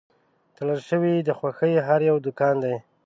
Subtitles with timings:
[0.55, 2.75] تړل شوی د خوښۍ هر یو دوکان دی